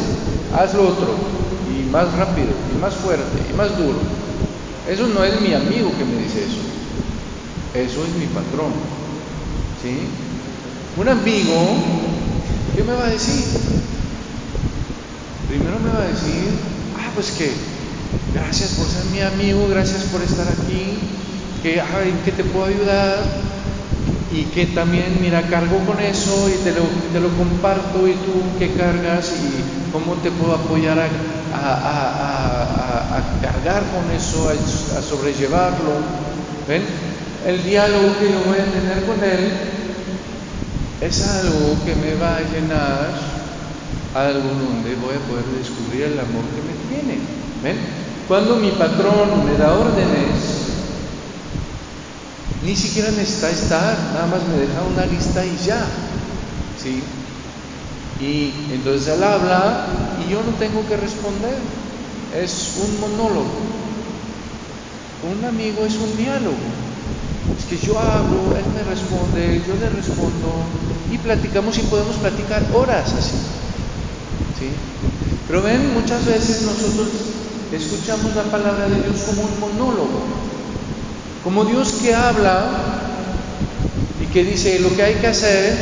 haz 0.56 0.74
lo 0.74 0.88
otro, 0.88 1.14
y 1.70 1.88
más 1.90 2.12
rápido, 2.14 2.48
y 2.74 2.80
más 2.80 2.94
fuerte, 2.94 3.24
y 3.50 3.56
más 3.56 3.76
duro. 3.76 3.98
Eso 4.88 5.06
no 5.08 5.24
es 5.24 5.40
mi 5.40 5.54
amigo 5.54 5.90
que 5.96 6.04
me 6.04 6.22
dice 6.22 6.44
eso. 6.44 6.60
Eso 7.74 8.04
es 8.04 8.14
mi 8.18 8.26
patrón. 8.26 8.72
¿Sí? 9.82 9.98
Un 10.96 11.08
amigo, 11.08 11.54
¿qué 12.74 12.82
me 12.82 12.94
va 12.94 13.04
a 13.06 13.10
decir? 13.10 13.44
Primero 15.48 15.78
me 15.80 15.90
va 15.90 16.02
a 16.02 16.06
decir, 16.06 16.50
ah, 16.98 17.10
pues 17.14 17.30
que 17.32 17.50
gracias 18.34 18.70
por 18.70 18.86
ser 18.86 19.04
mi 19.12 19.20
amigo, 19.20 19.68
gracias 19.68 20.04
por 20.04 20.22
estar 20.22 20.46
aquí, 20.48 20.98
que, 21.62 21.80
ay, 21.80 22.14
que 22.24 22.32
te 22.32 22.44
puedo 22.44 22.66
ayudar 22.66 23.51
y 24.32 24.44
que 24.44 24.66
también, 24.66 25.18
mira, 25.20 25.42
cargo 25.42 25.78
con 25.86 26.00
eso 26.00 26.48
y 26.48 26.52
te 26.64 26.72
lo, 26.72 26.82
te 27.12 27.20
lo 27.20 27.28
comparto 27.36 28.08
y 28.08 28.12
tú 28.12 28.42
qué 28.58 28.72
cargas 28.72 29.32
y 29.32 29.92
cómo 29.92 30.14
te 30.16 30.30
puedo 30.30 30.54
apoyar 30.54 30.98
a, 30.98 31.06
a, 31.54 33.18
a, 33.18 33.40
cargar 33.42 33.82
con 33.92 34.10
eso, 34.16 34.48
a, 34.48 35.02
sobrellevarlo. 35.02 35.92
¿Ven? 36.66 36.82
El 37.46 37.62
diálogo 37.62 38.16
que 38.18 38.32
yo 38.32 38.40
voy 38.46 38.58
a 38.58 38.72
tener 38.72 39.04
con 39.04 39.22
él 39.22 39.52
es 41.00 41.28
algo 41.28 41.76
que 41.84 41.94
me 41.96 42.14
va 42.14 42.36
a 42.36 42.40
llenar 42.40 43.32
algo 44.14 44.48
donde 44.48 44.94
voy 44.96 45.16
a 45.16 45.28
poder 45.28 45.44
descubrir 45.58 46.02
el 46.04 46.20
amor 46.20 46.44
que 46.54 46.62
me 46.62 46.74
tiene. 46.88 47.20
¿Ven? 47.62 47.76
Cuando 48.28 48.56
mi 48.56 48.70
patrón 48.70 49.44
me 49.44 49.58
da 49.58 49.74
órdenes, 49.74 50.41
ni 52.64 52.76
siquiera 52.76 53.10
necesita 53.10 53.50
estar, 53.50 53.96
nada 54.14 54.26
más 54.26 54.46
me 54.46 54.58
deja 54.58 54.82
una 54.82 55.06
lista 55.06 55.44
y 55.44 55.56
ya. 55.66 55.84
¿Sí? 56.80 57.02
Y 58.20 58.72
entonces 58.72 59.08
él 59.08 59.22
habla 59.22 59.86
y 60.24 60.30
yo 60.30 60.42
no 60.42 60.52
tengo 60.58 60.86
que 60.86 60.96
responder. 60.96 61.56
Es 62.34 62.78
un 62.78 63.00
monólogo. 63.00 63.50
Un 65.22 65.44
amigo 65.44 65.84
es 65.84 65.96
un 65.96 66.16
diálogo. 66.16 66.56
Es 67.58 67.64
que 67.66 67.86
yo 67.86 67.98
hablo, 67.98 68.56
él 68.56 68.64
me 68.74 68.82
responde, 68.84 69.62
yo 69.66 69.74
le 69.74 69.90
respondo 69.90 70.64
y 71.10 71.18
platicamos 71.18 71.76
y 71.78 71.82
podemos 71.82 72.16
platicar 72.16 72.62
horas 72.74 73.12
así. 73.12 73.36
¿Sí? 74.58 74.70
Pero 75.48 75.62
ven, 75.62 75.92
muchas 75.94 76.24
veces 76.24 76.62
nosotros 76.62 77.08
escuchamos 77.72 78.34
la 78.36 78.44
palabra 78.44 78.88
de 78.88 79.02
Dios 79.02 79.22
como 79.26 79.42
un 79.42 79.60
monólogo. 79.60 80.51
Como 81.42 81.64
Dios 81.64 81.94
que 82.00 82.14
habla 82.14 82.64
y 84.20 84.26
que 84.26 84.44
dice 84.44 84.78
lo 84.78 84.94
que 84.94 85.02
hay 85.02 85.14
que 85.14 85.26
hacer 85.26 85.76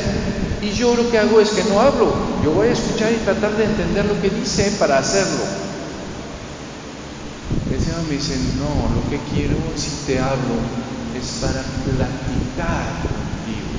y 0.63 0.71
yo 0.71 0.95
lo 0.95 1.11
que 1.11 1.19
hago 1.19 1.41
es 1.41 1.51
que 1.51 1.65
no 1.65 1.81
hablo, 1.81 2.15
yo 2.43 2.53
voy 2.53 2.69
a 2.69 2.73
escuchar 2.73 3.13
y 3.13 3.17
tratar 3.17 3.55
de 3.57 3.65
entender 3.65 4.07
lo 4.07 4.21
que 4.23 4.31
dice 4.31 4.73
para 4.79 4.99
hacerlo. 4.99 5.45
El 7.71 7.81
Señor 7.81 8.03
me 8.09 8.15
dice, 8.15 8.37
no, 8.59 8.95
lo 8.95 9.11
que 9.11 9.21
quiero 9.35 9.57
si 9.77 9.91
te 10.07 10.19
hablo 10.19 10.57
es 11.17 11.39
para 11.41 11.63
platicar 11.85 12.85
contigo. 13.05 13.71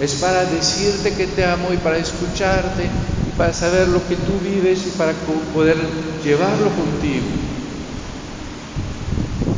Es 0.00 0.14
para 0.14 0.44
decirte 0.44 1.14
que 1.14 1.26
te 1.26 1.44
amo 1.44 1.72
y 1.72 1.78
para 1.78 1.98
escucharte 1.98 2.84
y 2.84 3.36
para 3.36 3.52
saber 3.52 3.88
lo 3.88 4.06
que 4.08 4.16
tú 4.16 4.38
vives 4.42 4.86
y 4.86 4.90
para 4.98 5.12
poder 5.52 5.76
llevarlo 6.24 6.70
contigo. 6.70 7.51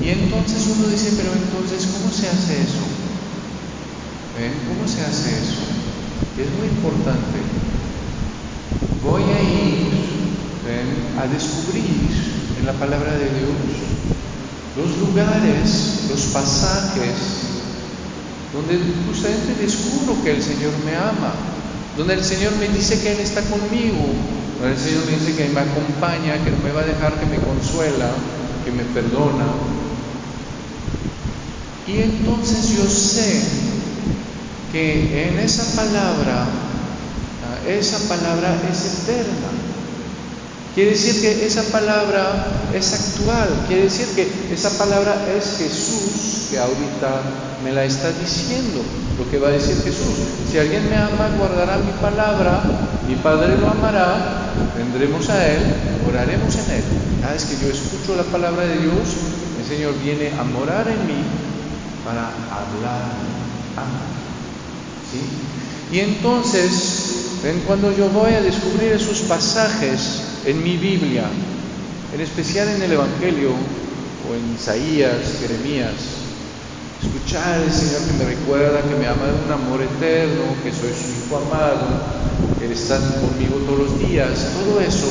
Y 0.05 0.11
entonces 0.11 0.69
uno 0.77 0.89
dice, 0.89 1.15
pero 1.17 1.33
entonces, 1.33 1.89
¿cómo 1.97 2.13
se 2.13 2.29
hace 2.29 2.61
eso? 2.61 2.85
¿Cómo 4.69 4.87
se 4.87 5.01
hace 5.01 5.31
eso? 5.33 5.65
Es 6.37 6.51
muy 6.59 6.69
importante. 6.69 7.41
Voy 9.03 9.23
a 9.23 9.41
ir 9.41 9.89
a 11.19 11.27
descubrir 11.27 12.05
en 12.61 12.67
la 12.67 12.75
palabra 12.75 13.13
de 13.13 13.31
Dios 13.33 13.57
los 14.77 14.99
lugares, 14.99 16.05
los 16.11 16.21
pasajes 16.35 17.15
donde 18.53 18.79
justamente 19.07 19.55
descubro 19.63 20.23
que 20.23 20.33
el 20.33 20.43
Señor 20.43 20.73
me 20.85 20.95
ama, 20.97 21.33
donde 21.97 22.15
el 22.15 22.25
Señor 22.25 22.53
me 22.57 22.69
dice 22.69 23.01
que 23.01 23.13
Él 23.13 23.21
está 23.21 23.41
conmigo, 23.43 24.05
donde 24.61 24.75
el 24.75 24.81
Señor 24.81 25.07
me 25.07 25.13
dice 25.19 25.35
que 25.35 25.49
me 25.49 25.61
acompaña, 25.61 26.43
que 26.45 26.51
no 26.51 26.59
me 26.63 26.73
va 26.73 26.83
a 26.83 26.87
dejar, 26.87 27.15
que 27.19 27.27
me 27.27 27.39
consuela, 27.39 28.11
que 28.65 28.71
me 28.71 28.85
perdona, 28.85 29.47
y 31.87 32.01
entonces 32.01 32.77
yo 32.77 32.89
sé 32.89 33.43
que 34.73 35.29
en 35.29 35.39
esa 35.39 35.65
palabra, 35.77 36.47
ah, 36.47 37.69
esa 37.69 37.99
palabra 38.09 38.57
es 38.71 39.03
eterna. 39.03 39.49
Quiere 40.75 40.91
decir 40.91 41.21
que 41.21 41.47
esa 41.47 41.63
palabra 41.65 42.47
es 42.75 42.93
actual, 42.93 43.49
quiere 43.69 43.85
decir 43.85 44.07
que 44.17 44.27
esa 44.53 44.71
palabra 44.71 45.15
es 45.37 45.59
Jesús 45.59 46.49
que 46.51 46.59
ahorita 46.59 47.23
me 47.63 47.73
la 47.73 47.85
está 47.85 48.11
diciendo, 48.11 48.83
lo 49.19 49.31
que 49.31 49.39
va 49.39 49.49
a 49.49 49.53
decir 49.53 49.77
Jesús. 49.85 50.17
Si 50.51 50.59
alguien 50.59 50.89
me 50.91 50.97
ama, 50.97 51.31
guardará 51.39 51.79
mi 51.79 51.93
palabra, 52.01 52.63
mi 53.07 53.15
Padre 53.17 53.57
lo 53.59 53.69
amará, 53.69 54.53
vendremos 54.77 55.29
a 55.31 55.47
Él, 55.47 55.61
oraremos 56.09 56.55
en 56.55 56.77
Él. 56.77 56.85
Cada 57.21 57.35
vez 57.35 57.45
que 57.45 57.57
yo 57.65 57.73
escucho 57.73 58.17
la 58.17 58.25
palabra 58.25 58.65
de 58.67 58.79
Dios, 58.79 59.15
el 59.61 59.67
Señor 59.69 59.95
viene 60.03 60.33
a 60.39 60.43
morar 60.45 60.89
en 60.89 61.07
mí 61.07 61.44
para 62.05 62.29
hablar 62.53 63.01
¿sí? 65.11 65.97
Y 65.97 66.01
entonces, 66.01 67.41
ven, 67.43 67.63
cuando 67.67 67.97
yo 67.97 68.09
voy 68.11 68.35
a 68.35 68.43
descubrir 68.43 68.93
esos 68.93 69.21
pasajes 69.21 70.41
en 70.45 70.63
mi 70.63 70.77
Biblia, 70.77 71.25
en 72.13 72.21
especial 72.21 72.69
en 72.69 72.83
el 72.83 72.93
Evangelio 72.93 73.51
o 74.29 74.35
en 74.35 74.55
Isaías, 74.55 75.39
Jeremías, 75.41 75.95
escuchar 77.03 77.61
al 77.61 77.73
Señor 77.73 78.03
que 78.03 78.25
me 78.25 78.25
recuerda 78.25 78.83
que 78.83 78.95
me 78.97 79.07
ama 79.07 79.27
de 79.27 79.45
un 79.47 79.53
amor 79.53 79.83
eterno, 79.83 80.43
que 80.63 80.73
soy 80.73 80.91
su 80.93 81.27
hijo 81.27 81.37
amado, 81.37 81.87
que 82.59 82.67
Él 82.67 82.73
está 82.73 82.99
conmigo 82.99 83.57
todos 83.67 83.79
los 83.79 83.99
días, 83.99 84.47
todo 84.53 84.81
eso, 84.81 85.09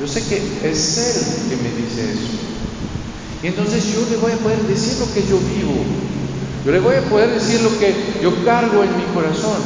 yo 0.00 0.06
sé 0.06 0.22
que 0.24 0.36
es 0.68 0.98
Él 0.98 1.48
que 1.48 1.56
me 1.62 1.70
dice 1.70 2.12
eso. 2.12 2.61
Y 3.42 3.48
entonces 3.48 3.84
yo 3.92 4.06
le 4.08 4.16
voy 4.18 4.30
a 4.30 4.36
poder 4.36 4.60
decir 4.62 4.98
lo 5.00 5.12
que 5.12 5.20
yo 5.26 5.36
vivo. 5.38 5.74
Yo 6.64 6.70
le 6.70 6.78
voy 6.78 6.94
a 6.94 7.02
poder 7.10 7.30
decir 7.30 7.60
lo 7.60 7.76
que 7.76 7.92
yo 8.22 8.44
cargo 8.44 8.84
en 8.84 8.96
mi 8.96 9.02
corazón. 9.12 9.58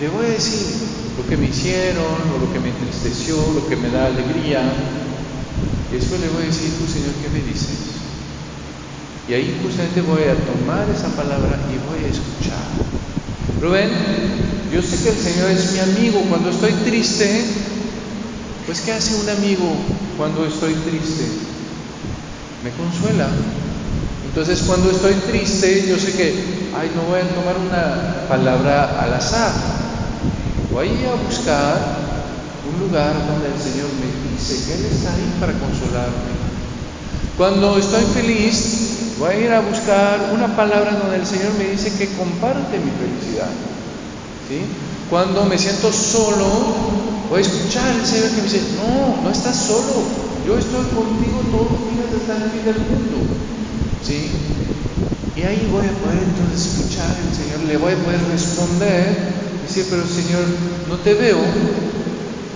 Le 0.00 0.08
voy 0.08 0.26
a 0.26 0.30
decir 0.30 0.60
lo 1.18 1.28
que 1.28 1.36
me 1.36 1.46
hicieron, 1.46 2.04
o 2.04 2.38
lo 2.38 2.52
que 2.52 2.60
me 2.60 2.68
entristeció, 2.68 3.34
lo 3.52 3.66
que 3.68 3.74
me 3.74 3.90
da 3.90 4.06
alegría. 4.06 4.62
Y 5.90 5.94
después 5.96 6.20
le 6.20 6.28
voy 6.28 6.44
a 6.44 6.46
decir, 6.46 6.70
tú 6.78 6.86
Señor, 6.86 7.10
¿qué 7.20 7.28
me 7.30 7.44
dices? 7.44 7.94
Y 9.26 9.34
ahí 9.34 9.58
justamente 9.60 10.00
voy 10.02 10.22
a 10.22 10.36
tomar 10.46 10.86
esa 10.90 11.08
palabra 11.16 11.58
y 11.66 11.78
voy 11.90 12.04
a 12.04 12.08
escuchar. 12.08 12.62
Rubén, 13.60 13.90
yo 14.72 14.82
sé 14.82 15.02
que 15.02 15.08
el 15.08 15.16
Señor 15.16 15.50
es 15.50 15.72
mi 15.72 15.78
amigo. 15.80 16.20
Cuando 16.28 16.50
estoy 16.50 16.72
triste, 16.84 17.44
pues 18.66 18.82
¿qué 18.82 18.92
hace 18.92 19.16
un 19.16 19.28
amigo 19.30 19.66
cuando 20.16 20.46
estoy 20.46 20.74
triste? 20.74 21.53
Me 22.64 22.70
consuela. 22.70 23.28
Entonces 24.24 24.62
cuando 24.66 24.90
estoy 24.90 25.12
triste, 25.28 25.84
yo 25.86 25.98
sé 25.98 26.12
que, 26.12 26.72
ay, 26.74 26.90
no 26.96 27.02
voy 27.02 27.20
a 27.20 27.28
tomar 27.28 27.56
una 27.60 28.26
palabra 28.26 29.00
al 29.00 29.12
azar. 29.12 29.52
Voy 30.72 30.88
a 30.88 30.92
ir 30.92 31.06
a 31.06 31.14
buscar 31.22 31.76
un 32.64 32.88
lugar 32.88 33.12
donde 33.28 33.52
el 33.52 33.60
Señor 33.60 33.86
me 34.00 34.08
dice 34.32 34.64
que 34.64 34.74
Él 34.74 34.86
está 34.90 35.12
ahí 35.12 35.36
para 35.38 35.52
consolarme. 35.52 36.32
Cuando 37.36 37.76
estoy 37.76 38.04
feliz, 38.14 39.14
voy 39.18 39.34
a 39.34 39.38
ir 39.38 39.52
a 39.52 39.60
buscar 39.60 40.30
una 40.32 40.56
palabra 40.56 40.96
donde 40.96 41.16
el 41.16 41.26
Señor 41.26 41.52
me 41.58 41.68
dice 41.68 41.92
que 41.92 42.16
comparte 42.16 42.78
mi 42.78 42.90
felicidad. 42.90 43.52
¿Sí? 44.48 44.62
Cuando 45.10 45.44
me 45.44 45.58
siento 45.58 45.92
solo, 45.92 46.48
voy 47.28 47.38
a 47.38 47.42
escuchar 47.42 47.86
al 47.86 48.06
Señor 48.06 48.30
que 48.30 48.36
me 48.36 48.42
dice, 48.42 48.62
no, 48.80 49.22
no 49.22 49.30
estás 49.30 49.54
solo, 49.54 50.23
yo 50.46 50.58
estoy 50.58 50.84
contigo 50.92 51.40
todos 51.50 51.72
los 51.72 51.82
días 51.88 52.12
hasta 52.20 52.44
el 52.44 52.50
fin 52.50 52.64
del 52.64 52.78
mundo. 52.78 53.16
¿Sí? 54.04 54.28
Y 55.36 55.42
ahí 55.42 55.68
voy 55.72 55.86
a 55.86 55.92
poder 56.04 56.20
entonces 56.20 56.66
escuchar 56.68 57.08
al 57.08 57.32
Señor, 57.34 57.66
le 57.66 57.76
voy 57.76 57.92
a 57.92 58.04
poder 58.04 58.20
responder, 58.30 59.34
decir, 59.62 59.86
pero 59.90 60.06
Señor, 60.06 60.44
no 60.88 60.96
te 60.98 61.14
veo. 61.14 61.40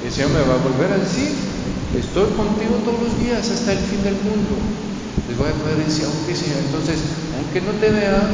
Y 0.03 0.07
el 0.07 0.13
Señor 0.13 0.31
me 0.31 0.41
va 0.45 0.55
a 0.55 0.63
volver 0.63 0.93
a 0.93 0.99
decir, 0.99 1.33
estoy 1.97 2.31
contigo 2.37 2.77
todos 2.85 3.03
los 3.03 3.19
días 3.19 3.51
hasta 3.51 3.73
el 3.73 3.79
fin 3.79 4.05
del 4.05 4.15
mundo. 4.21 4.55
Les 5.27 5.37
voy 5.37 5.49
a 5.49 5.59
poder 5.59 5.83
decir, 5.85 6.05
aunque 6.05 6.37
Señor, 6.37 6.59
entonces, 6.67 7.01
aunque 7.35 7.61
no 7.63 7.73
te 7.81 7.91
vea, 7.91 8.31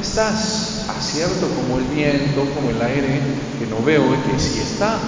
estás, 0.00 0.84
acierto 0.88 1.48
como 1.48 1.78
el 1.78 1.84
viento, 1.96 2.44
como 2.54 2.70
el 2.70 2.80
aire, 2.80 3.20
que 3.58 3.66
no 3.66 3.82
veo 3.82 4.04
y 4.14 4.30
que 4.30 4.38
sí 4.38 4.60
está. 4.60 5.00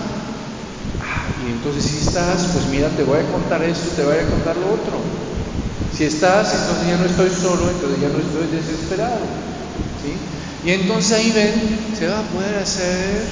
Y 1.45 1.51
entonces 1.51 1.85
si 1.85 1.99
estás, 1.99 2.47
pues 2.53 2.67
mira, 2.69 2.89
te 2.97 3.05
voy 3.05 3.19
a 3.19 3.31
contar 3.31 3.63
esto, 3.63 3.91
te 3.97 4.03
voy 4.03 4.17
a 4.17 4.27
contar 4.31 4.57
lo 4.57 4.73
otro. 4.73 4.97
Si 5.93 6.05
estás, 6.05 6.55
entonces 6.55 6.89
ya 6.89 6.97
no 6.97 7.05
estoy 7.05 7.31
solo, 7.31 7.71
entonces 7.71 8.01
ya 8.01 8.09
no 8.09 8.19
estoy 8.19 8.49
desesperado. 8.49 9.21
¿sí? 10.01 10.17
Y 10.65 10.71
entonces 10.73 11.13
ahí 11.13 11.33
ven, 11.33 11.95
se 11.97 12.09
va 12.09 12.21
a 12.21 12.23
poder 12.33 12.57
hacer 12.57 13.29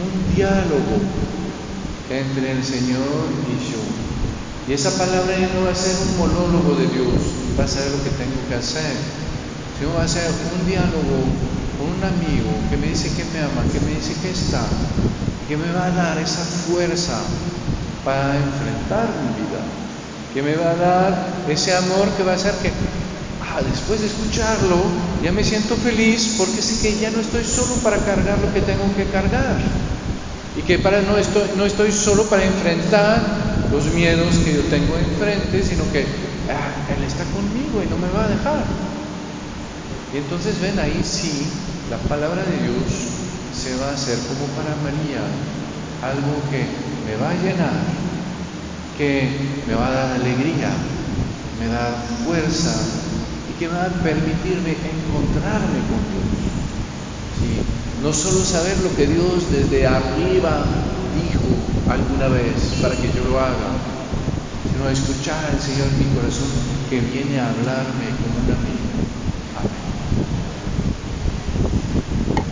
un 0.00 0.34
diálogo 0.34 0.96
entre 2.08 2.52
el 2.52 2.64
Señor 2.64 3.28
y 3.44 3.70
yo. 3.70 3.78
Y 4.68 4.72
esa 4.72 4.90
palabra 4.96 5.36
ya 5.38 5.52
no 5.52 5.66
va 5.66 5.72
a 5.72 5.74
ser 5.74 5.94
un 6.08 6.18
monólogo 6.18 6.74
de 6.76 6.86
Dios, 6.88 7.12
va 7.58 7.64
a 7.64 7.68
ser 7.68 7.90
lo 7.90 8.02
que 8.02 8.10
tengo 8.10 8.40
que 8.48 8.54
hacer, 8.54 8.96
sino 9.78 9.92
va 9.94 10.04
a 10.04 10.08
ser 10.08 10.30
un 10.30 10.66
diálogo 10.66 11.20
con 11.76 11.98
un 11.98 12.04
amigo 12.04 12.48
que 12.70 12.76
me 12.78 12.88
dice 12.88 13.12
que 13.12 13.24
me 13.32 13.44
ama, 13.44 13.62
que 13.72 13.80
me 13.80 13.94
dice 13.96 14.14
que 14.22 14.30
está, 14.30 14.64
que 15.52 15.58
me 15.58 15.70
va 15.70 15.84
a 15.84 15.90
dar 15.90 16.16
esa 16.16 16.42
fuerza 16.42 17.12
para 18.06 18.38
enfrentar 18.38 19.04
mi 19.20 19.44
vida, 19.44 19.60
que 20.32 20.40
me 20.40 20.56
va 20.56 20.70
a 20.70 20.76
dar 20.76 21.44
ese 21.46 21.76
amor 21.76 22.08
que 22.16 22.22
va 22.22 22.32
a 22.32 22.36
hacer 22.36 22.54
que 22.62 22.70
ah, 23.42 23.60
después 23.60 24.00
de 24.00 24.06
escucharlo 24.06 24.80
ya 25.22 25.30
me 25.30 25.44
siento 25.44 25.76
feliz 25.76 26.36
porque 26.38 26.62
sé 26.62 26.80
que 26.80 26.98
ya 26.98 27.10
no 27.10 27.20
estoy 27.20 27.44
solo 27.44 27.74
para 27.84 27.98
cargar 27.98 28.38
lo 28.38 28.50
que 28.54 28.62
tengo 28.62 28.96
que 28.96 29.04
cargar 29.12 29.60
y 30.56 30.62
que 30.62 30.78
para 30.78 31.02
no 31.02 31.18
estoy, 31.18 31.50
no 31.54 31.66
estoy 31.66 31.92
solo 31.92 32.24
para 32.30 32.44
enfrentar 32.44 33.20
los 33.70 33.84
miedos 33.92 34.34
que 34.46 34.54
yo 34.54 34.62
tengo 34.70 34.96
enfrente, 34.96 35.62
sino 35.62 35.84
que 35.92 36.06
ah, 36.48 36.96
Él 36.96 37.04
está 37.04 37.24
conmigo 37.24 37.82
y 37.82 37.90
no 37.90 37.98
me 37.98 38.08
va 38.08 38.24
a 38.24 38.28
dejar. 38.28 38.64
Y 40.14 40.16
entonces 40.16 40.58
ven 40.62 40.78
ahí 40.78 41.02
sí, 41.04 41.46
la 41.90 41.98
palabra 42.08 42.42
de 42.42 42.56
Dios 42.56 43.21
va 43.76 43.90
a 43.90 43.94
hacer 43.94 44.18
como 44.28 44.46
para 44.56 44.74
María, 44.82 45.22
algo 46.02 46.34
que 46.50 46.66
me 47.06 47.16
va 47.16 47.30
a 47.30 47.40
llenar, 47.42 47.78
que 48.98 49.62
me 49.66 49.74
va 49.74 49.88
a 49.88 49.92
dar 49.92 50.12
alegría, 50.20 50.70
me 51.60 51.68
da 51.68 51.94
fuerza 52.24 52.74
y 53.48 53.58
que 53.58 53.68
va 53.68 53.84
a 53.84 54.02
permitirme 54.02 54.72
encontrarme 54.72 55.80
con 55.88 56.02
Dios. 56.10 56.32
No 58.02 58.12
solo 58.12 58.44
saber 58.44 58.76
lo 58.82 58.94
que 58.96 59.06
Dios 59.06 59.46
desde 59.52 59.86
arriba 59.86 60.66
dijo 61.14 61.54
alguna 61.88 62.28
vez 62.28 62.80
para 62.82 62.96
que 62.96 63.06
yo 63.14 63.22
lo 63.30 63.38
haga, 63.38 63.78
sino 64.72 64.88
escuchar 64.88 65.38
al 65.46 65.60
Señor 65.60 65.86
en 65.86 65.98
mi 65.98 66.14
corazón 66.16 66.50
que 66.90 66.98
viene 66.98 67.38
a 67.38 67.48
hablarme 67.50 68.10
como 68.18 68.42
un 68.42 68.50
amigo 68.50 68.81